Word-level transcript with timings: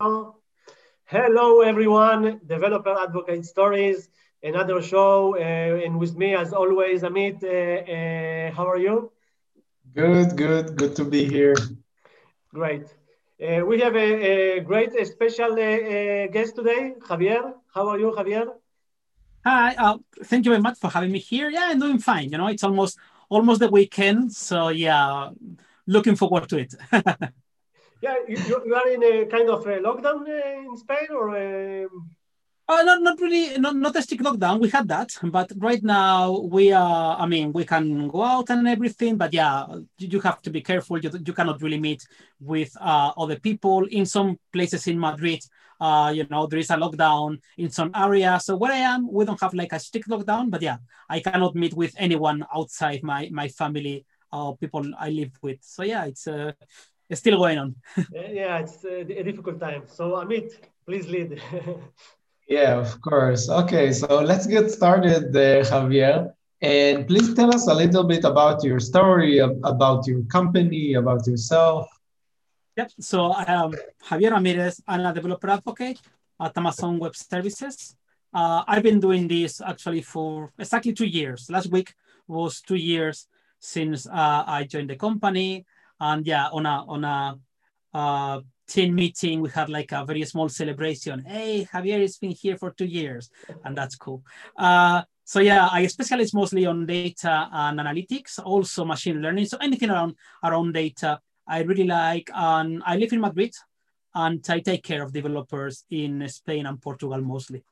Hello, 0.00 1.60
everyone. 1.60 2.40
Developer 2.46 2.96
Advocate 2.98 3.44
Stories, 3.44 4.08
another 4.42 4.82
show. 4.82 5.36
Uh, 5.36 5.84
and 5.84 5.98
with 6.00 6.16
me, 6.16 6.34
as 6.34 6.52
always, 6.52 7.02
Amit. 7.02 7.44
Uh, 7.44 7.48
uh, 7.48 8.52
how 8.56 8.66
are 8.66 8.78
you? 8.78 9.12
Good, 9.94 10.36
good. 10.36 10.76
Good 10.76 10.96
to 10.96 11.04
be 11.04 11.24
here. 11.26 11.54
Great. 12.52 12.86
Uh, 13.40 13.64
we 13.64 13.78
have 13.80 13.94
a, 13.94 14.58
a 14.58 14.60
great 14.60 14.92
a 14.98 15.06
special 15.06 15.52
uh, 15.52 15.62
uh, 15.62 16.26
guest 16.26 16.56
today, 16.56 16.94
Javier. 16.98 17.54
How 17.72 17.88
are 17.88 17.98
you, 17.98 18.10
Javier? 18.10 18.48
Hi. 19.44 19.96
thank 20.24 20.44
you 20.44 20.50
very 20.50 20.62
much 20.62 20.78
for 20.78 20.90
having 20.90 21.12
me 21.12 21.20
here. 21.20 21.50
Yeah, 21.50 21.66
I'm 21.68 21.78
doing 21.78 21.98
fine. 21.98 22.32
You 22.32 22.38
know, 22.38 22.48
it's 22.48 22.64
almost 22.64 22.98
almost 23.28 23.60
the 23.60 23.68
weekend, 23.68 24.32
so 24.32 24.68
yeah, 24.70 25.30
looking 25.86 26.16
forward 26.16 26.48
to 26.48 26.58
it. 26.58 26.74
yeah, 28.04 28.16
you, 28.28 28.58
you, 28.66 28.74
are 28.74 28.88
in 28.88 29.02
a 29.02 29.26
kind 29.26 29.48
of 29.48 29.66
a 29.66 29.78
lockdown 29.80 30.20
uh, 30.28 30.70
in 30.70 30.76
Spain, 30.76 31.08
or? 31.10 31.30
Um... 31.36 32.10
Uh, 32.66 32.82
not, 32.82 33.02
not 33.02 33.20
really, 33.20 33.58
not, 33.58 33.76
not 33.76 33.96
a 33.96 34.02
strict 34.02 34.22
lockdown. 34.22 34.60
We 34.60 34.70
had 34.70 34.88
that, 34.88 35.10
but 35.22 35.52
right 35.56 35.82
now 35.82 36.38
we 36.40 36.72
are. 36.72 37.16
I 37.18 37.26
mean, 37.26 37.52
we 37.52 37.64
can 37.64 38.08
go 38.08 38.22
out 38.22 38.50
and 38.50 38.66
everything, 38.68 39.16
but 39.16 39.32
yeah, 39.34 39.66
you, 39.98 40.20
have 40.20 40.40
to 40.42 40.50
be 40.50 40.60
careful. 40.60 40.98
You, 40.98 41.10
you 41.26 41.32
cannot 41.32 41.62
really 41.62 41.80
meet 41.80 42.06
with 42.40 42.72
uh, 42.80 43.12
other 43.16 43.38
people. 43.38 43.84
In 43.86 44.06
some 44.06 44.38
places 44.52 44.86
in 44.86 44.98
Madrid, 44.98 45.42
uh, 45.80 46.10
you 46.14 46.26
know, 46.30 46.46
there 46.46 46.58
is 46.58 46.70
a 46.70 46.76
lockdown 46.76 47.38
in 47.58 47.70
some 47.70 47.90
areas. 47.94 48.46
So 48.46 48.56
where 48.56 48.72
I 48.72 48.82
am, 48.94 49.12
we 49.12 49.24
don't 49.24 49.40
have 49.40 49.54
like 49.54 49.72
a 49.72 49.78
strict 49.78 50.08
lockdown, 50.08 50.50
but 50.50 50.62
yeah, 50.62 50.78
I 51.08 51.20
cannot 51.20 51.54
meet 51.54 51.74
with 51.74 51.94
anyone 51.98 52.44
outside 52.54 53.02
my 53.02 53.28
my 53.30 53.48
family 53.48 54.06
or 54.32 54.56
people 54.56 54.84
I 54.98 55.10
live 55.10 55.32
with. 55.42 55.58
So 55.60 55.82
yeah, 55.82 56.04
it's 56.06 56.26
uh, 56.26 56.52
it's 57.14 57.20
still 57.20 57.38
going 57.38 57.58
on. 57.58 57.76
yeah, 58.12 58.58
it's 58.58 58.84
a 58.84 59.22
difficult 59.28 59.60
time. 59.60 59.82
So 59.86 60.04
Amit, 60.20 60.50
please 60.84 61.06
lead. 61.06 61.40
yeah, 62.48 62.74
of 62.74 63.00
course. 63.00 63.48
Okay, 63.48 63.92
so 63.92 64.08
let's 64.30 64.46
get 64.46 64.68
started, 64.70 65.24
uh, 65.30 65.62
Javier. 65.70 66.34
And 66.60 67.06
please 67.06 67.34
tell 67.34 67.54
us 67.54 67.68
a 67.68 67.74
little 67.74 68.02
bit 68.02 68.24
about 68.24 68.64
your 68.64 68.80
story, 68.80 69.38
about 69.38 70.08
your 70.08 70.22
company, 70.36 70.94
about 70.94 71.24
yourself. 71.26 71.86
Yep. 72.76 72.90
So 72.98 73.18
I 73.30 73.44
am 73.46 73.70
Javier 74.08 74.32
Ramirez. 74.32 74.82
I'm 74.88 75.06
a 75.06 75.14
developer 75.14 75.50
advocate 75.50 76.00
at 76.40 76.58
Amazon 76.58 76.98
Web 76.98 77.14
Services. 77.14 77.94
Uh, 78.32 78.64
I've 78.66 78.82
been 78.82 78.98
doing 78.98 79.28
this 79.28 79.60
actually 79.60 80.02
for 80.02 80.52
exactly 80.58 80.92
two 80.92 81.06
years. 81.06 81.48
Last 81.48 81.70
week 81.70 81.94
was 82.26 82.60
two 82.60 82.80
years 82.92 83.28
since 83.60 84.08
uh, 84.08 84.42
I 84.46 84.64
joined 84.64 84.90
the 84.90 84.96
company. 84.96 85.64
And 86.00 86.26
yeah, 86.26 86.48
on 86.48 86.66
a 86.66 86.84
on 86.88 87.04
a 87.04 87.38
uh, 87.92 88.40
team 88.66 88.94
meeting, 88.94 89.40
we 89.40 89.50
had 89.50 89.68
like 89.68 89.92
a 89.92 90.04
very 90.04 90.24
small 90.24 90.48
celebration. 90.48 91.24
Hey, 91.24 91.66
Javier 91.72 92.00
has 92.00 92.16
been 92.18 92.32
here 92.32 92.56
for 92.56 92.70
two 92.72 92.86
years, 92.86 93.30
and 93.64 93.76
that's 93.76 93.96
cool. 93.96 94.22
Uh, 94.56 95.02
so 95.24 95.40
yeah, 95.40 95.68
I 95.70 95.86
specialize 95.86 96.34
mostly 96.34 96.66
on 96.66 96.86
data 96.86 97.48
and 97.52 97.80
analytics, 97.80 98.38
also 98.44 98.84
machine 98.84 99.22
learning. 99.22 99.46
So 99.46 99.56
anything 99.58 99.90
around 99.90 100.16
around 100.42 100.72
data, 100.72 101.20
I 101.46 101.62
really 101.62 101.86
like. 101.86 102.30
And 102.34 102.82
I 102.84 102.96
live 102.96 103.12
in 103.12 103.20
Madrid, 103.20 103.54
and 104.14 104.44
I 104.48 104.60
take 104.60 104.82
care 104.82 105.02
of 105.02 105.12
developers 105.12 105.84
in 105.90 106.28
Spain 106.28 106.66
and 106.66 106.80
Portugal 106.80 107.20
mostly. 107.20 107.64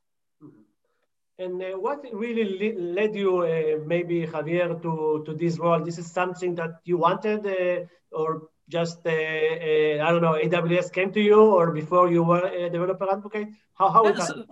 And 1.42 1.60
uh, 1.60 1.76
what 1.78 2.04
really 2.12 2.72
led 2.78 3.16
you, 3.16 3.40
uh, 3.40 3.84
maybe 3.84 4.26
Javier, 4.26 4.80
to, 4.80 5.22
to 5.26 5.34
this 5.34 5.58
role? 5.58 5.80
This 5.80 5.98
is 5.98 6.06
something 6.10 6.54
that 6.54 6.80
you 6.84 6.98
wanted, 6.98 7.44
uh, 7.44 8.16
or 8.16 8.48
just 8.68 9.04
uh, 9.04 9.10
uh, 9.10 10.06
I 10.06 10.08
don't 10.12 10.22
know, 10.22 10.38
AWS 10.44 10.92
came 10.92 11.10
to 11.12 11.20
you, 11.20 11.40
or 11.40 11.72
before 11.72 12.12
you 12.12 12.22
were 12.22 12.46
a 12.46 12.70
developer 12.70 13.10
advocate? 13.10 13.48
How 13.74 13.90
how 13.90 14.06
yeah, 14.06 14.24
so, 14.24 14.44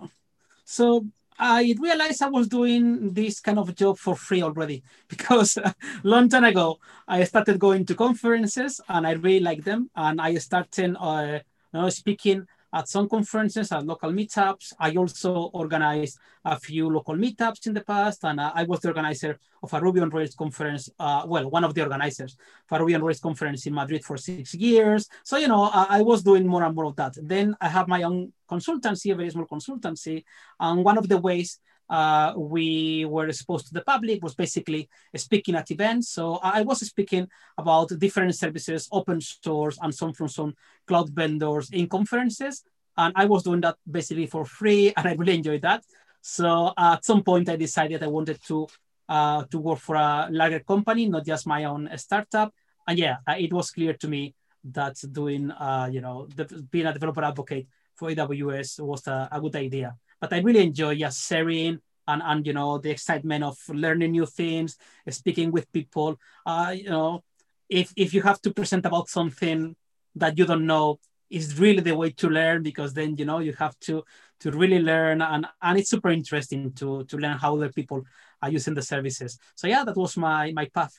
so, 0.65 1.05
I 1.39 1.73
realized 1.79 2.21
I 2.21 2.27
was 2.27 2.47
doing 2.47 3.13
this 3.13 3.39
kind 3.39 3.57
of 3.57 3.73
job 3.73 3.97
for 3.97 4.15
free 4.15 4.43
already 4.43 4.83
because 5.07 5.57
a 5.57 5.73
long 6.03 6.27
time 6.29 6.43
ago 6.43 6.77
I 7.07 7.23
started 7.23 7.57
going 7.57 7.85
to 7.85 7.95
conferences 7.95 8.81
and 8.89 9.07
I 9.07 9.13
really 9.13 9.39
liked 9.39 9.63
them, 9.63 9.89
and 9.95 10.19
I 10.19 10.35
started 10.35 10.97
uh, 10.99 11.39
you 11.73 11.79
know, 11.79 11.89
speaking 11.89 12.47
at 12.73 12.87
some 12.87 13.07
conferences, 13.09 13.71
at 13.71 13.85
local 13.85 14.11
meetups. 14.11 14.73
I 14.79 14.95
also 14.95 15.33
organized 15.53 16.17
a 16.45 16.59
few 16.59 16.89
local 16.89 17.15
meetups 17.15 17.67
in 17.67 17.73
the 17.73 17.81
past, 17.81 18.23
and 18.23 18.39
uh, 18.39 18.51
I 18.53 18.63
was 18.63 18.79
the 18.79 18.89
organizer 18.89 19.39
of 19.63 19.73
a 19.73 19.79
Ruby 19.79 19.99
on 19.99 20.09
Rails 20.09 20.35
conference. 20.35 20.89
Uh, 20.97 21.23
well, 21.27 21.49
one 21.49 21.63
of 21.63 21.73
the 21.73 21.81
organizers 21.81 22.35
for 22.67 22.79
Ruby 22.79 22.95
on 22.95 23.03
Rails 23.03 23.19
conference 23.19 23.65
in 23.65 23.73
Madrid 23.73 24.03
for 24.03 24.17
six 24.17 24.53
years. 24.53 25.07
So, 25.23 25.37
you 25.37 25.47
know, 25.47 25.63
I, 25.63 25.99
I 25.99 26.01
was 26.01 26.23
doing 26.23 26.47
more 26.47 26.63
and 26.63 26.75
more 26.75 26.85
of 26.85 26.95
that. 26.95 27.13
Then 27.21 27.55
I 27.61 27.67
have 27.67 27.87
my 27.87 28.03
own 28.03 28.33
consultancy, 28.49 29.11
a 29.11 29.15
very 29.15 29.29
small 29.29 29.45
consultancy. 29.45 30.23
And 30.59 30.83
one 30.83 30.97
of 30.97 31.07
the 31.07 31.17
ways 31.17 31.59
uh, 31.91 32.33
we 32.37 33.03
were 33.05 33.27
exposed 33.27 33.67
to 33.67 33.73
the 33.73 33.81
public 33.81 34.23
was 34.23 34.33
basically 34.33 34.89
speaking 35.15 35.55
at 35.55 35.69
events. 35.71 36.09
So 36.09 36.39
I 36.41 36.61
was 36.61 36.79
speaking 36.79 37.27
about 37.57 37.89
different 37.99 38.33
services, 38.33 38.87
open 38.93 39.19
source, 39.19 39.77
and 39.81 39.93
some 39.93 40.13
from 40.13 40.29
some 40.29 40.55
cloud 40.87 41.09
vendors 41.09 41.69
in 41.71 41.87
conferences. 41.87 42.63
And 42.97 43.13
I 43.17 43.25
was 43.25 43.43
doing 43.43 43.59
that 43.61 43.75
basically 43.89 44.27
for 44.27 44.45
free, 44.45 44.93
and 44.97 45.05
I 45.05 45.13
really 45.15 45.35
enjoyed 45.35 45.63
that. 45.63 45.83
So 46.21 46.71
at 46.77 47.03
some 47.03 47.23
point, 47.23 47.49
I 47.49 47.57
decided 47.57 48.01
I 48.01 48.07
wanted 48.07 48.39
to 48.47 48.67
uh, 49.09 49.43
to 49.51 49.59
work 49.59 49.79
for 49.79 49.97
a 49.97 50.29
larger 50.31 50.61
company, 50.61 51.09
not 51.09 51.25
just 51.25 51.45
my 51.45 51.65
own 51.65 51.89
startup. 51.97 52.53
And 52.87 52.97
yeah, 52.97 53.17
uh, 53.27 53.35
it 53.37 53.51
was 53.51 53.69
clear 53.69 53.93
to 53.95 54.07
me 54.07 54.33
that 54.63 54.95
doing, 55.11 55.51
uh, 55.51 55.89
you 55.91 55.99
know, 55.99 56.27
the, 56.33 56.45
being 56.71 56.85
a 56.85 56.93
developer 56.93 57.23
advocate 57.23 57.67
for 57.95 58.09
AWS 58.09 58.79
was 58.79 59.05
a, 59.07 59.27
a 59.29 59.41
good 59.41 59.57
idea 59.57 59.97
but 60.21 60.31
I 60.31 60.39
really 60.39 60.63
enjoy 60.63 60.95
just 60.95 61.27
sharing 61.27 61.79
and, 62.07 62.21
and 62.23 62.47
you 62.47 62.53
know 62.53 62.77
the 62.77 62.91
excitement 62.91 63.43
of 63.43 63.57
learning 63.69 64.11
new 64.11 64.25
things, 64.25 64.77
speaking 65.09 65.51
with 65.51 65.71
people. 65.73 66.19
Uh, 66.45 66.73
you 66.77 66.89
know, 66.89 67.23
if 67.69 67.91
if 67.97 68.13
you 68.13 68.21
have 68.21 68.41
to 68.43 68.53
present 68.53 68.85
about 68.85 69.09
something 69.09 69.75
that 70.15 70.37
you 70.37 70.45
don't 70.45 70.65
know, 70.65 70.99
is 71.29 71.57
really 71.57 71.81
the 71.81 71.95
way 71.95 72.11
to 72.11 72.29
learn 72.29 72.61
because 72.61 72.93
then 72.93 73.15
you 73.17 73.25
know 73.25 73.39
you 73.39 73.53
have 73.53 73.79
to 73.79 74.03
to 74.39 74.51
really 74.51 74.79
learn 74.79 75.21
and 75.21 75.45
and 75.61 75.79
it's 75.79 75.89
super 75.89 76.09
interesting 76.09 76.71
to 76.73 77.03
to 77.05 77.17
learn 77.17 77.37
how 77.37 77.55
other 77.55 77.71
people 77.71 78.03
are 78.41 78.49
using 78.49 78.73
the 78.73 78.81
services. 78.81 79.39
So 79.55 79.67
yeah, 79.67 79.83
that 79.83 79.95
was 79.95 80.17
my 80.17 80.51
my 80.51 80.65
path. 80.65 80.93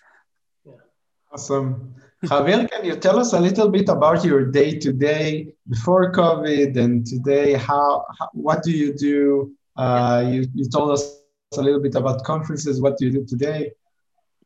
Awesome. 1.33 1.95
Javier, 2.25 2.71
can 2.71 2.85
you 2.85 2.95
tell 2.97 3.19
us 3.19 3.33
a 3.33 3.41
little 3.41 3.71
bit 3.71 3.89
about 3.89 4.23
your 4.23 4.45
day 4.45 4.79
to 4.79 4.93
day 4.93 5.55
before 5.67 6.13
COVID 6.13 6.77
and 6.77 7.07
today? 7.07 7.55
How, 7.55 8.05
how 8.19 8.29
what 8.35 8.63
do 8.63 8.71
you 8.71 8.93
do? 8.93 9.53
Uh, 9.75 10.23
you, 10.29 10.47
you 10.55 10.69
told 10.69 10.91
us 10.91 11.23
a 11.57 11.63
little 11.63 11.81
bit 11.81 11.95
about 11.95 12.23
conferences. 12.23 12.83
What 12.83 12.99
do 12.99 13.07
you 13.07 13.13
do 13.13 13.25
today? 13.25 13.73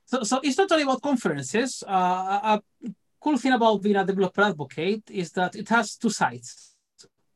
So, 0.04 0.22
so 0.22 0.41
it's 0.44 0.56
not 0.56 0.70
only 0.70 0.84
about 0.84 1.02
conferences. 1.02 1.82
Uh, 1.86 2.60
a 2.82 2.91
cool 3.20 3.36
thing 3.36 3.52
about 3.52 3.82
being 3.82 3.96
a 3.96 4.04
developer 4.04 4.42
advocate 4.42 5.10
is 5.10 5.32
that 5.32 5.56
it 5.56 5.69
has 5.69 5.96
two 5.96 6.10
sides. 6.10 6.76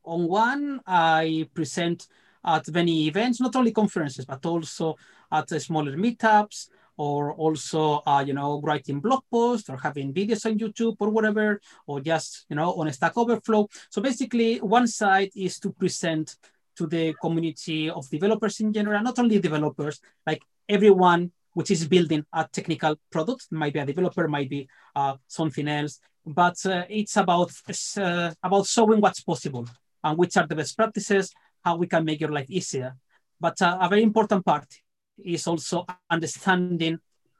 On 0.05 0.29
one, 0.29 0.79
I 0.87 1.49
present 1.53 2.07
at 2.43 2.69
many 2.69 3.07
events, 3.07 3.41
not 3.41 3.55
only 3.57 3.73
conferences, 3.73 4.23
but 4.23 4.45
also 4.45 4.95
at 5.29 5.49
smaller 5.61 5.97
meetups 5.97 6.69
or 7.01 7.33
also, 7.33 7.81
uh, 8.05 8.23
you 8.27 8.33
know, 8.39 8.61
writing 8.61 8.99
blog 8.99 9.23
posts 9.31 9.67
or 9.71 9.77
having 9.87 10.13
videos 10.13 10.45
on 10.45 10.53
YouTube 10.63 10.95
or 10.99 11.09
whatever, 11.09 11.59
or 11.87 11.99
just, 11.99 12.45
you 12.49 12.55
know, 12.55 12.69
on 12.79 12.93
Stack 12.93 13.17
Overflow. 13.17 13.67
So 13.89 14.03
basically, 14.03 14.59
one 14.77 14.87
side 14.87 15.31
is 15.35 15.57
to 15.63 15.71
present 15.81 16.35
to 16.77 16.85
the 16.85 17.05
community 17.23 17.89
of 17.89 18.07
developers 18.09 18.59
in 18.59 18.71
general, 18.71 19.01
not 19.01 19.17
only 19.17 19.39
developers, 19.39 19.99
like 20.27 20.43
everyone 20.69 21.31
which 21.53 21.71
is 21.71 21.87
building 21.87 22.23
a 22.33 22.47
technical 22.57 22.93
product, 23.09 23.47
might 23.49 23.73
be 23.73 23.79
a 23.79 23.85
developer, 23.85 24.27
might 24.27 24.49
be 24.49 24.69
uh, 24.95 25.15
something 25.27 25.67
else, 25.67 25.99
but 26.23 26.57
uh, 26.67 26.83
it's 26.87 27.17
about 27.17 27.51
uh, 27.97 28.31
about 28.43 28.65
showing 28.67 29.01
what's 29.01 29.21
possible 29.21 29.65
and 30.03 30.17
which 30.19 30.37
are 30.37 30.47
the 30.47 30.55
best 30.55 30.77
practices, 30.77 31.33
how 31.65 31.75
we 31.81 31.87
can 31.87 32.05
make 32.05 32.21
your 32.21 32.31
life 32.37 32.49
easier. 32.49 32.95
But 33.39 33.59
uh, 33.59 33.77
a 33.81 33.89
very 33.89 34.03
important 34.03 34.45
part 34.45 34.69
is 35.25 35.47
also 35.47 35.85
understanding 36.09 36.99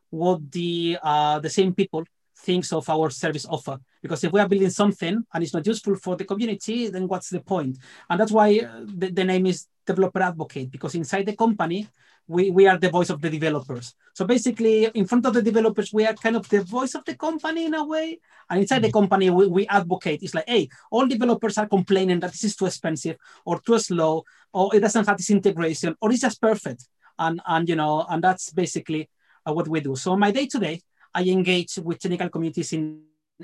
what 0.10 0.52
the 0.52 0.98
uh, 1.02 1.40
the 1.40 1.50
same 1.50 1.74
people 1.74 2.04
thinks 2.38 2.74
of 2.74 2.90
our 2.90 3.10
service 3.10 3.46
offer. 3.46 3.78
Because 4.02 4.24
if 4.24 4.32
we 4.32 4.40
are 4.40 4.48
building 4.48 4.70
something 4.70 5.24
and 5.34 5.44
it's 5.44 5.54
not 5.54 5.66
useful 5.66 5.96
for 5.96 6.16
the 6.16 6.26
community, 6.26 6.88
then 6.88 7.08
what's 7.08 7.30
the 7.30 7.40
point? 7.40 7.78
And 8.10 8.20
that's 8.20 8.32
why 8.32 8.60
uh, 8.60 8.82
the, 8.86 9.12
the 9.12 9.24
name 9.24 9.46
is 9.46 9.68
developer 9.86 10.22
advocate, 10.22 10.72
because 10.72 10.96
inside 10.96 11.28
the 11.28 11.36
company, 11.36 11.88
we, 12.28 12.50
we 12.50 12.68
are 12.68 12.78
the 12.78 12.90
voice 12.90 13.10
of 13.10 13.22
the 13.22 13.30
developers. 13.30 13.94
So 14.14 14.26
basically, 14.26 14.86
in 14.86 15.06
front 15.06 15.26
of 15.26 15.34
the 15.34 15.42
developers, 15.42 15.94
we 15.94 16.06
are 16.06 16.14
kind 16.14 16.36
of 16.36 16.48
the 16.50 16.64
voice 16.64 16.96
of 16.96 17.06
the 17.06 17.16
company 17.16 17.66
in 17.66 17.74
a 17.74 17.86
way. 17.86 18.20
And 18.50 18.62
inside 18.62 18.80
the 18.80 18.88
mm-hmm. 18.88 19.00
company, 19.00 19.30
we, 19.30 19.48
we 19.48 19.68
advocate. 19.68 20.24
It's 20.24 20.34
like, 20.34 20.48
hey, 20.48 20.70
all 20.92 21.08
developers 21.08 21.58
are 21.58 21.68
complaining 21.68 22.20
that 22.22 22.32
this 22.32 22.44
is 22.44 22.56
too 22.56 22.66
expensive 22.66 23.18
or 23.46 23.60
too 23.60 23.80
slow, 23.80 24.24
or 24.54 24.76
it 24.76 24.80
doesn't 24.80 25.08
have 25.08 25.18
this 25.18 25.30
integration, 25.30 25.96
or 26.02 26.12
it's 26.12 26.22
just 26.22 26.42
perfect 26.42 26.88
and 27.26 27.42
and 27.54 27.70
you 27.70 27.78
know 27.82 28.06
and 28.10 28.24
that's 28.24 28.52
basically 28.64 29.10
uh, 29.48 29.54
what 29.54 29.68
we 29.68 29.80
do 29.80 29.96
so 29.96 30.16
my 30.26 30.32
day 30.32 30.46
to 30.46 30.60
day 30.60 30.76
i 31.14 31.22
engage 31.38 31.74
with 31.78 32.00
technical 32.00 32.30
communities 32.30 32.74
in 32.74 32.84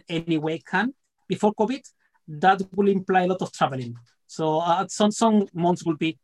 any 0.10 0.38
way 0.38 0.58
can 0.72 0.94
before 1.28 1.54
covid 1.62 1.84
that 2.28 2.62
will 2.76 2.90
imply 2.90 3.22
a 3.22 3.28
lot 3.28 3.42
of 3.42 3.52
traveling. 3.52 3.96
So 4.28 4.60
uh, 4.60 4.86
some 4.90 5.12
some 5.12 5.48
months 5.54 5.86
will 5.86 5.96
be 5.96 6.18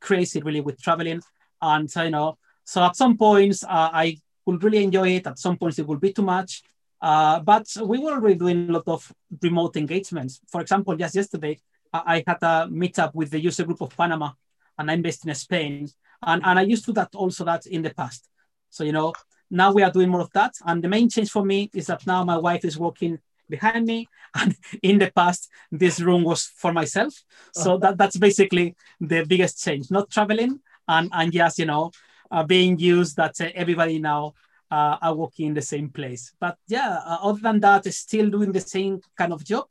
crazy 0.00 0.40
really 0.42 0.60
with 0.60 0.80
traveling, 0.80 1.20
and 1.60 1.90
you 1.96 2.10
know, 2.10 2.38
so 2.64 2.82
at 2.82 2.96
some 2.96 3.16
points 3.16 3.64
uh, 3.64 3.90
I 3.92 4.18
would 4.46 4.62
really 4.62 4.84
enjoy 4.84 5.08
it. 5.16 5.26
At 5.26 5.38
some 5.38 5.56
points 5.56 5.78
it 5.78 5.86
will 5.86 5.98
be 5.98 6.12
too 6.12 6.22
much. 6.22 6.62
Uh, 7.00 7.40
but 7.40 7.66
we 7.82 7.98
were 7.98 8.12
already 8.12 8.36
doing 8.36 8.68
a 8.68 8.72
lot 8.72 8.86
of 8.86 9.12
remote 9.42 9.76
engagements. 9.76 10.40
For 10.48 10.60
example, 10.60 10.94
just 10.96 11.16
yesterday, 11.16 11.58
I 11.92 12.22
had 12.24 12.38
a 12.42 12.68
meetup 12.70 13.12
with 13.12 13.30
the 13.30 13.40
user 13.40 13.64
group 13.64 13.80
of 13.80 13.96
Panama, 13.96 14.30
and 14.78 14.90
I'm 14.90 15.02
based 15.02 15.26
in 15.26 15.34
Spain. 15.34 15.88
And, 16.22 16.42
and 16.44 16.58
I 16.58 16.62
used 16.62 16.84
to 16.84 16.92
do 16.92 16.94
that 16.94 17.14
also 17.14 17.44
that 17.44 17.66
in 17.66 17.82
the 17.82 17.94
past. 17.94 18.28
So, 18.70 18.84
you 18.84 18.92
know, 18.92 19.12
now 19.50 19.72
we 19.72 19.82
are 19.82 19.90
doing 19.90 20.08
more 20.08 20.22
of 20.22 20.30
that. 20.32 20.54
And 20.66 20.82
the 20.82 20.88
main 20.88 21.08
change 21.08 21.30
for 21.30 21.44
me 21.44 21.70
is 21.74 21.86
that 21.86 22.06
now 22.06 22.24
my 22.24 22.38
wife 22.38 22.64
is 22.64 22.78
working 22.78 23.18
behind 23.48 23.86
me. 23.86 24.08
And 24.34 24.56
in 24.82 24.98
the 24.98 25.10
past, 25.14 25.50
this 25.70 26.00
room 26.00 26.22
was 26.22 26.46
for 26.46 26.72
myself. 26.72 27.12
So 27.52 27.76
that, 27.78 27.98
that's 27.98 28.16
basically 28.16 28.74
the 28.98 29.26
biggest 29.26 29.62
change, 29.62 29.90
not 29.90 30.10
traveling 30.10 30.60
and, 30.88 31.10
and 31.12 31.30
just, 31.30 31.58
you 31.58 31.66
know, 31.66 31.90
uh, 32.30 32.42
being 32.42 32.78
used 32.78 33.16
that 33.16 33.38
uh, 33.40 33.48
everybody 33.54 33.98
now 33.98 34.32
uh, 34.70 34.96
are 35.02 35.14
working 35.14 35.48
in 35.48 35.54
the 35.54 35.62
same 35.62 35.90
place. 35.90 36.32
But 36.40 36.56
yeah, 36.66 36.98
uh, 37.04 37.18
other 37.22 37.40
than 37.40 37.60
that, 37.60 37.84
still 37.92 38.30
doing 38.30 38.52
the 38.52 38.60
same 38.60 39.00
kind 39.16 39.32
of 39.32 39.44
job, 39.44 39.66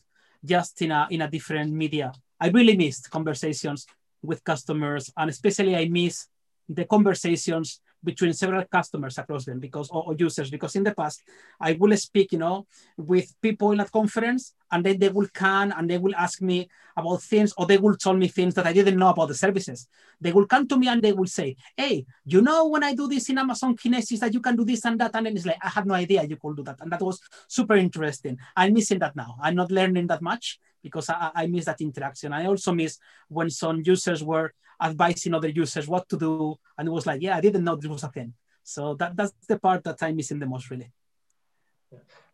just 0.46 0.82
in 0.84 0.92
a 0.92 1.08
in 1.10 1.22
a 1.24 1.30
different 1.30 1.74
media. 1.74 2.14
I 2.40 2.50
really 2.50 2.78
missed 2.78 3.10
conversations 3.10 3.88
with 4.22 4.44
customers, 4.44 5.12
and 5.18 5.30
especially 5.30 5.76
I 5.76 5.88
miss 5.90 6.28
the 6.70 6.86
conversations 6.86 7.82
between 8.04 8.34
several 8.34 8.64
customers 8.66 9.18
across 9.20 9.46
them 9.46 9.60
because 9.60 9.90
or, 9.90 10.04
or, 10.08 10.16
users 10.18 10.50
because 10.50 10.76
in 10.76 10.84
the 10.84 10.94
past 10.96 11.22
i 11.60 11.74
will 11.74 11.96
speak 11.96 12.32
you 12.32 12.40
know 12.40 12.66
with 12.98 13.32
people 13.42 13.72
in 13.72 13.80
a 13.80 13.86
conference 13.86 14.56
and 14.72 14.84
then 14.84 14.98
they 14.98 15.10
will 15.10 15.28
come 15.34 15.72
and 15.78 15.88
they 15.88 16.00
will 16.00 16.16
ask 16.16 16.42
me 16.42 16.68
about 16.98 17.22
things 17.22 17.54
or 17.58 17.68
they 17.68 17.78
will 17.78 17.96
tell 17.96 18.16
me 18.16 18.28
things 18.28 18.56
that 18.56 18.66
i 18.66 18.74
didn't 18.74 18.98
know 18.98 19.10
about 19.10 19.28
the 19.28 19.36
services. 19.36 19.88
They 20.20 20.32
will 20.32 20.46
come 20.46 20.68
to 20.68 20.78
me 20.78 20.88
and 20.88 21.02
they 21.02 21.14
will 21.14 21.28
say 21.28 21.56
hey 21.78 22.06
you 22.26 22.42
know 22.42 22.68
when 22.68 22.84
i 22.84 22.96
do 22.96 23.08
this 23.08 23.30
in 23.30 23.38
amazon 23.38 23.76
kinesis 23.76 24.20
that 24.20 24.34
you 24.34 24.40
can 24.40 24.56
do 24.56 24.66
this 24.66 24.86
and 24.86 25.00
that 25.00 25.12
and 25.14 25.26
then 25.26 25.36
it's 25.36 25.46
like 25.46 25.58
i 25.62 25.70
had 25.70 25.86
no 25.86 25.94
idea 25.94 26.24
you 26.24 26.38
could 26.38 26.58
do 26.58 26.64
that 26.64 26.80
and 26.82 26.92
that 26.92 27.02
was 27.02 27.20
super 27.48 27.76
interesting. 27.76 28.38
I'm 28.56 28.74
missing 28.74 29.00
that 29.00 29.16
now. 29.16 29.36
I'm 29.42 29.56
not 29.56 29.72
learning 29.72 30.08
that 30.08 30.22
much 30.22 30.60
because 30.82 31.10
I, 31.10 31.32
I 31.36 31.48
miss 31.48 31.66
that 31.66 31.82
interaction. 31.82 32.34
I 32.34 32.46
also 32.46 32.74
miss 32.74 32.98
when 33.28 33.50
some 33.50 33.82
users 33.86 34.24
were 34.24 34.54
advising 34.82 35.34
other 35.34 35.50
users 35.50 35.88
what 35.88 36.10
to 36.10 36.18
do. 36.18 36.56
And 36.78 36.88
it 36.88 36.92
was 36.92 37.06
like, 37.06 37.22
yeah, 37.22 37.38
I 37.38 37.42
didn't 37.42 37.64
know 37.64 37.76
this 37.76 37.90
was 37.90 38.04
a 38.04 38.10
thing. 38.10 38.34
So 38.64 38.96
that, 38.96 39.16
that's 39.16 39.34
the 39.48 39.60
part 39.60 39.84
that 39.84 40.02
I'm 40.02 40.16
missing 40.16 40.40
the 40.40 40.46
most, 40.46 40.70
really. 40.70 40.92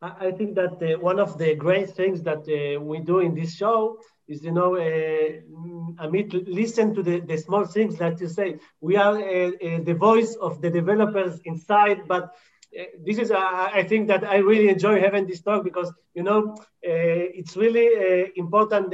I 0.01 0.31
think 0.31 0.53
that 0.55 0.81
uh, 0.83 0.99
one 0.99 1.19
of 1.19 1.39
the 1.39 1.55
great 1.55 1.89
things 1.89 2.21
that 2.23 2.44
uh, 2.47 2.79
we 2.79 2.99
do 2.99 3.19
in 3.19 3.33
this 3.33 3.55
show 3.55 3.97
is, 4.27 4.44
you 4.44 4.51
know, 4.51 4.75
uh, 4.75 6.03
Amit, 6.05 6.31
listen 6.47 6.94
to 6.94 7.01
the, 7.01 7.21
the 7.21 7.38
small 7.38 7.65
things 7.65 7.97
that 7.97 8.21
you 8.21 8.27
say. 8.27 8.59
We 8.81 8.97
are 8.97 9.17
uh, 9.17 9.47
uh, 9.47 9.79
the 9.83 9.95
voice 9.95 10.35
of 10.35 10.61
the 10.61 10.69
developers 10.69 11.39
inside, 11.45 12.07
but 12.07 12.35
this 13.03 13.17
is, 13.17 13.31
I 13.31 13.83
think 13.89 14.09
that 14.09 14.23
I 14.23 14.38
really 14.38 14.69
enjoy 14.69 14.99
having 14.99 15.25
this 15.25 15.41
talk 15.41 15.63
because, 15.63 15.91
you 16.13 16.21
know, 16.21 16.57
it's 16.81 17.55
really 17.55 18.29
important 18.35 18.91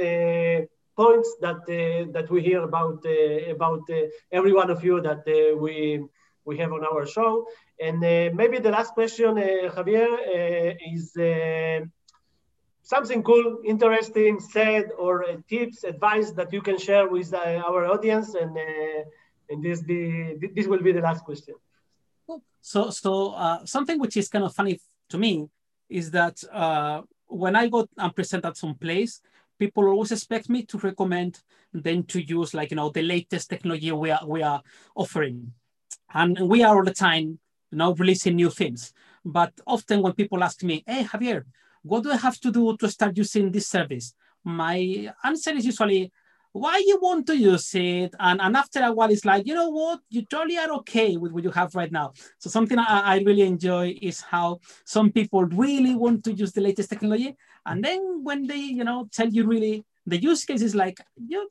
points 0.96 1.36
that 1.40 1.60
uh, 1.68 2.10
that 2.12 2.30
we 2.30 2.42
hear 2.42 2.62
about 2.62 3.04
uh, 3.04 3.52
about 3.56 3.82
uh, 3.90 4.06
every 4.32 4.52
one 4.52 4.70
of 4.70 4.84
you 4.84 5.00
that 5.00 5.22
we 5.60 6.04
we 6.44 6.58
have 6.58 6.72
on 6.72 6.84
our 6.84 7.06
show. 7.06 7.46
And 7.80 8.00
maybe 8.36 8.58
the 8.58 8.70
last 8.70 8.92
question, 8.92 9.36
Javier, 9.76 10.76
is 10.92 11.16
something 12.82 13.22
cool, 13.22 13.60
interesting, 13.64 14.38
said, 14.38 14.90
or 14.98 15.24
uh, 15.24 15.36
tips, 15.48 15.84
advice 15.84 16.30
that 16.32 16.52
you 16.52 16.60
can 16.60 16.78
share 16.78 17.08
with 17.08 17.32
uh, 17.32 17.62
our 17.66 17.86
audience, 17.86 18.34
and 18.34 18.56
uh, 18.56 19.50
and 19.50 19.62
this 19.64 19.82
be 19.82 20.36
this 20.54 20.66
will 20.66 20.82
be 20.82 20.92
the 20.92 21.00
last 21.00 21.24
question. 21.24 21.54
So 22.60 22.90
so 22.90 23.10
something 23.64 23.98
which 23.98 24.16
is 24.16 24.28
kind 24.28 24.44
of 24.44 24.54
funny 24.54 24.78
to 25.10 25.18
me 25.18 25.48
is 25.88 26.10
that 26.10 26.36
when 27.26 27.56
I 27.56 27.68
go 27.68 27.88
and 27.96 28.14
present 28.14 28.44
at 28.44 28.56
some 28.56 28.74
place, 28.74 29.20
people 29.58 29.86
always 29.86 30.12
expect 30.12 30.48
me 30.48 30.64
to 30.64 30.78
recommend 30.78 31.40
them 31.72 32.02
to 32.04 32.20
use 32.20 32.54
like 32.54 32.70
you 32.70 32.76
know 32.76 32.90
the 32.90 33.02
latest 33.02 33.50
technology 33.50 33.90
we 33.92 34.10
are 34.10 34.26
we 34.26 34.42
are 34.42 34.62
offering. 34.94 35.52
And 36.12 36.48
we 36.48 36.62
are 36.62 36.76
all 36.76 36.84
the 36.84 36.94
time 36.94 37.38
you 37.70 37.78
know 37.78 37.94
releasing 37.94 38.36
new 38.36 38.50
things. 38.50 38.92
But 39.24 39.52
often 39.66 40.02
when 40.02 40.12
people 40.12 40.42
ask 40.42 40.62
me 40.62 40.84
hey 40.86 41.04
javier 41.04 41.44
what 41.82 42.02
do 42.02 42.10
i 42.10 42.16
have 42.16 42.40
to 42.40 42.50
do 42.50 42.76
to 42.78 42.88
start 42.88 43.16
using 43.16 43.50
this 43.50 43.68
service? 43.68 44.14
My 44.44 45.12
answer 45.22 45.50
is 45.50 45.66
usually 45.66 46.12
why 46.52 46.78
you 46.86 46.98
want 47.02 47.26
to 47.26 47.36
use 47.36 47.74
it? 47.74 48.14
And, 48.20 48.40
and 48.40 48.56
after 48.56 48.80
a 48.80 48.92
while 48.92 49.10
it's 49.10 49.24
like 49.24 49.46
you 49.46 49.54
know 49.54 49.70
what? 49.70 50.00
You 50.08 50.22
totally 50.22 50.56
are 50.56 50.70
okay 50.80 51.16
with 51.16 51.32
what 51.32 51.42
you 51.44 51.50
have 51.50 51.74
right 51.74 51.90
now. 51.90 52.12
So 52.38 52.48
something 52.48 52.78
I, 52.78 53.00
I 53.00 53.18
really 53.18 53.42
enjoy 53.42 53.98
is 54.00 54.20
how 54.20 54.60
some 54.84 55.10
people 55.10 55.44
really 55.44 55.94
want 55.94 56.24
to 56.24 56.32
use 56.32 56.52
the 56.52 56.60
latest 56.60 56.90
technology 56.90 57.36
and 57.66 57.80
mm. 57.80 57.86
then 57.86 58.24
when 58.24 58.46
they 58.46 58.56
you 58.56 58.84
know 58.84 59.08
tell 59.12 59.28
you 59.28 59.46
really 59.46 59.84
the 60.06 60.20
use 60.20 60.44
case 60.44 60.62
is 60.62 60.74
like 60.74 60.98
you 61.16 61.48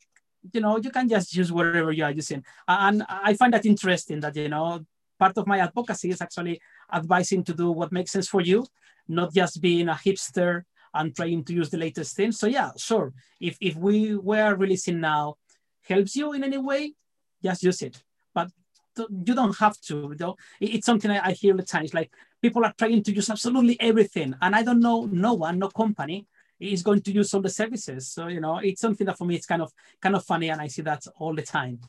you 0.54 0.62
know 0.62 0.78
you 0.78 0.92
can 0.92 1.08
just 1.08 1.36
use 1.36 1.52
whatever 1.52 1.92
you 1.92 2.04
are 2.04 2.12
using 2.12 2.44
and 2.68 3.04
i 3.10 3.34
find 3.34 3.54
that 3.54 3.66
interesting 3.66 4.20
that 4.20 4.36
you 4.36 4.50
know 4.50 4.84
part 5.18 5.38
of 5.38 5.48
my 5.48 5.60
advocacy 5.60 6.10
is 6.10 6.22
actually 6.22 6.60
advising 6.94 7.44
to 7.44 7.54
do 7.54 7.72
what 7.72 7.92
makes 7.92 8.12
sense 8.12 8.28
for 8.28 8.42
you 8.42 8.66
not 9.08 9.34
just 9.34 9.62
being 9.62 9.90
a 9.90 9.94
hipster 9.94 10.64
and 10.94 11.16
trying 11.16 11.44
to 11.44 11.54
use 11.54 11.70
the 11.70 11.78
latest 11.78 12.16
thing. 12.16 12.32
So 12.32 12.48
yeah, 12.48 12.72
sure. 12.78 13.14
If 13.40 13.58
if 13.60 13.76
we 13.76 14.16
were 14.16 14.56
releasing 14.56 15.00
now 15.00 15.36
helps 15.82 16.16
you 16.16 16.34
in 16.34 16.44
any 16.44 16.58
way, 16.58 16.94
just 17.44 17.64
use 17.64 17.82
it. 17.82 18.02
But 18.34 18.52
you 18.98 19.34
don't 19.34 19.58
have 19.58 19.80
to. 19.82 20.16
Know? 20.20 20.36
It's 20.60 20.86
something 20.86 21.12
I, 21.12 21.30
I 21.30 21.32
hear 21.32 21.54
all 21.54 21.58
the 21.58 21.64
time. 21.64 21.84
It's 21.84 21.94
like 21.94 22.12
people 22.44 22.64
are 22.66 22.74
trying 22.78 23.02
to 23.02 23.12
use 23.12 23.30
absolutely 23.30 23.78
everything, 23.80 24.36
and 24.42 24.56
I 24.56 24.62
don't 24.62 24.82
know 24.82 25.10
no 25.12 25.34
one, 25.34 25.58
no 25.58 25.70
company 25.70 26.28
is 26.60 26.84
going 26.84 27.02
to 27.02 27.12
use 27.12 27.34
all 27.34 27.42
the 27.42 27.50
services. 27.50 28.10
So 28.10 28.28
you 28.28 28.42
know, 28.42 28.58
it's 28.58 28.82
something 28.82 29.08
that 29.08 29.18
for 29.18 29.26
me 29.26 29.36
it's 29.36 29.48
kind 29.48 29.62
of 29.62 29.72
kind 30.02 30.16
of 30.16 30.24
funny, 30.24 30.50
and 30.50 30.62
I 30.62 30.68
see 30.68 30.84
that 30.84 31.04
all 31.18 31.34
the 31.34 31.42
time. 31.42 31.80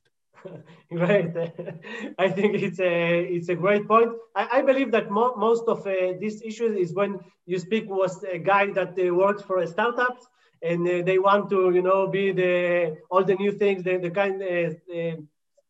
Great. 0.90 1.30
I 2.18 2.28
think 2.30 2.54
it's 2.66 2.80
a 2.80 3.24
it's 3.36 3.48
a 3.48 3.54
great 3.54 3.88
point. 3.88 4.12
I, 4.34 4.58
I 4.58 4.62
believe 4.62 4.90
that 4.92 5.10
mo 5.10 5.34
most 5.36 5.64
of 5.68 5.86
uh, 5.86 5.94
these 6.20 6.42
issues 6.42 6.76
is 6.76 6.94
when 6.94 7.18
you 7.46 7.58
speak 7.58 7.84
was 7.88 8.22
a 8.24 8.38
guy 8.38 8.66
that 8.78 8.92
uh, 8.98 9.14
works 9.14 9.42
for 9.42 9.58
a 9.58 9.66
startup 9.66 10.18
and 10.62 10.88
uh, 10.88 11.02
they 11.04 11.18
want 11.18 11.50
to 11.50 11.70
you 11.76 11.82
know 11.82 12.06
be 12.06 12.32
the 12.32 12.96
all 13.10 13.24
the 13.24 13.34
new 13.34 13.52
things 13.52 13.82
the, 13.82 13.98
the 13.98 14.10
kind 14.10 14.42
uh, 14.42 14.70
uh, 14.96 15.16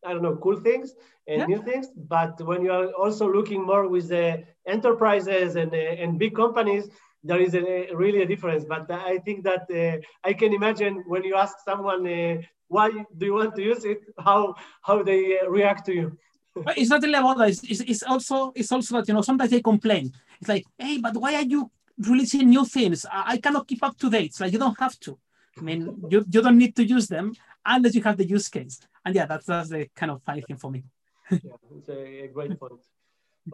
I 0.05 0.13
don't 0.13 0.21
know 0.21 0.35
cool 0.37 0.59
things 0.59 0.93
and 1.27 1.39
yeah. 1.39 1.45
new 1.45 1.61
things. 1.63 1.87
But 1.95 2.39
when 2.41 2.63
you 2.63 2.71
are 2.71 2.87
also 2.93 3.31
looking 3.31 3.65
more 3.65 3.87
with 3.87 4.09
the 4.09 4.43
enterprises 4.67 5.55
and 5.55 5.73
and 5.73 6.19
big 6.19 6.35
companies, 6.35 6.89
there 7.23 7.41
is 7.41 7.55
a, 7.55 7.89
really 7.93 8.21
a 8.21 8.27
difference. 8.33 8.63
But 8.65 8.89
I 8.89 9.17
think 9.25 9.43
that 9.43 9.63
uh, 9.71 9.97
I 10.29 10.33
can 10.33 10.53
imagine 10.53 11.03
when 11.07 11.23
you 11.23 11.35
ask 11.35 11.55
someone 11.65 12.05
uh, 12.07 12.37
why 12.67 12.89
do 13.17 13.25
you 13.25 13.33
want 13.33 13.55
to 13.55 13.61
use 13.61 13.83
it, 13.85 14.01
how 14.19 14.55
how 14.81 15.03
they 15.03 15.39
uh, 15.39 15.49
react 15.49 15.85
to 15.87 15.93
you. 15.93 16.17
it's 16.77 16.89
not 16.89 17.03
only 17.03 17.17
about 17.17 17.37
that. 17.37 17.49
It's, 17.49 17.63
it's, 17.63 17.81
it's, 17.81 18.03
also 18.03 18.51
it's 18.55 18.71
also 18.71 18.97
that 18.97 19.07
you 19.07 19.13
know 19.13 19.21
sometimes 19.21 19.51
they 19.51 19.61
complain. 19.61 20.11
It's 20.39 20.49
like, 20.49 20.65
hey, 20.77 20.97
but 20.97 21.15
why 21.17 21.35
are 21.35 21.49
you 21.53 21.69
releasing 21.97 22.49
new 22.49 22.65
things? 22.65 23.05
I, 23.05 23.33
I 23.33 23.37
cannot 23.37 23.67
keep 23.67 23.83
up 23.83 23.97
to 23.99 24.09
date. 24.09 24.31
It's 24.31 24.39
like 24.39 24.53
you 24.53 24.59
don't 24.59 24.79
have 24.79 24.99
to. 25.01 25.17
I 25.57 25.61
mean, 25.61 26.03
you, 26.09 26.25
you 26.29 26.41
don't 26.41 26.57
need 26.57 26.75
to 26.75 26.83
use 26.83 27.07
them 27.07 27.33
unless 27.65 27.95
you 27.95 28.03
have 28.03 28.17
the 28.17 28.25
use 28.25 28.47
case. 28.49 28.79
And 29.05 29.15
yeah, 29.15 29.25
that's 29.25 29.45
that's 29.45 29.69
the 29.69 29.87
kind 29.95 30.11
of 30.11 30.21
funny 30.23 30.41
thing 30.41 30.57
for 30.57 30.71
me. 30.71 30.83
yeah, 31.31 31.37
it's 31.77 31.89
a, 31.89 32.23
a 32.23 32.27
great 32.27 32.59
point. 32.59 32.81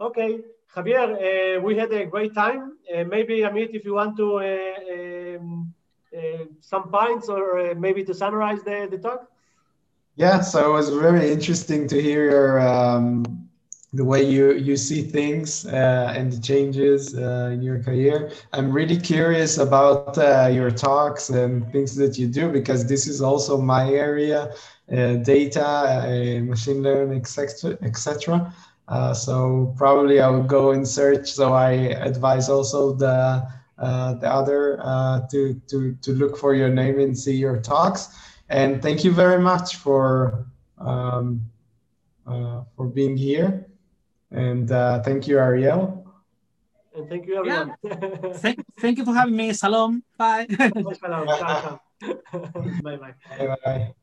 Okay, 0.00 0.40
Javier, 0.74 1.58
uh, 1.58 1.60
we 1.60 1.76
had 1.76 1.92
a 1.92 2.06
great 2.06 2.34
time. 2.34 2.78
Uh, 2.92 3.04
maybe 3.04 3.40
Amit, 3.40 3.74
if 3.74 3.84
you 3.84 3.94
want 3.94 4.16
to 4.16 4.38
uh, 4.38 5.36
um, 5.38 5.74
uh, 6.16 6.44
some 6.60 6.90
points 6.90 7.28
or 7.28 7.58
uh, 7.58 7.74
maybe 7.74 8.02
to 8.04 8.14
summarize 8.14 8.62
the, 8.62 8.88
the 8.90 8.98
talk? 8.98 9.28
Yeah, 10.16 10.40
so 10.40 10.70
it 10.70 10.72
was 10.72 10.88
very 10.90 11.30
interesting 11.30 11.86
to 11.88 12.00
hear 12.00 12.30
your, 12.30 12.60
um, 12.60 13.48
the 13.94 14.04
way 14.04 14.22
you, 14.22 14.52
you 14.52 14.76
see 14.76 15.02
things 15.02 15.66
uh, 15.66 16.12
and 16.16 16.32
the 16.32 16.40
changes 16.40 17.14
uh, 17.16 17.50
in 17.52 17.62
your 17.62 17.82
career. 17.82 18.30
I'm 18.52 18.70
really 18.72 18.98
curious 18.98 19.58
about 19.58 20.16
uh, 20.18 20.50
your 20.52 20.70
talks 20.70 21.30
and 21.30 21.70
things 21.72 21.94
that 21.96 22.18
you 22.18 22.26
do 22.26 22.50
because 22.50 22.86
this 22.86 23.06
is 23.06 23.22
also 23.22 23.58
my 23.58 23.90
area, 23.90 24.52
data, 24.92 26.42
machine 26.44 26.82
learning, 26.82 27.18
etc. 27.18 27.78
etc. 27.82 28.52
so 29.14 29.74
probably 29.76 30.20
I 30.20 30.28
will 30.28 30.42
go 30.42 30.72
and 30.72 30.86
search. 30.86 31.30
So 31.30 31.52
I 31.52 31.72
advise 32.04 32.48
also 32.48 32.92
the 32.92 33.46
uh, 33.82 34.14
the 34.14 34.30
other 34.30 34.78
uh, 34.80 35.26
to, 35.26 35.60
to, 35.66 35.96
to 36.02 36.12
look 36.12 36.36
for 36.36 36.54
your 36.54 36.68
name 36.68 37.00
and 37.00 37.18
see 37.18 37.34
your 37.34 37.60
talks. 37.60 38.16
And 38.48 38.80
thank 38.80 39.02
you 39.02 39.10
very 39.10 39.42
much 39.42 39.76
for, 39.76 40.46
um, 40.78 41.42
uh, 42.26 42.62
for 42.76 42.86
being 42.86 43.16
here. 43.16 43.66
And 44.30 44.68
thank 44.68 45.26
you, 45.26 45.38
Ariel. 45.38 46.06
And 46.94 47.08
thank 47.08 47.26
you, 47.26 47.38
everyone. 47.38 47.74
Yeah. 47.82 48.32
thank, 48.34 48.64
thank 48.78 48.98
you 48.98 49.04
for 49.04 49.14
having 49.14 49.34
me. 49.34 49.52
Salam. 49.52 50.04
Bye. 50.16 50.46
Shalom. 50.50 51.26
Ciao, 51.26 51.36
ciao. 51.36 51.80
bye 52.82 52.96
bye. 52.96 53.14
Bye 53.38 53.56
bye. 53.64 53.94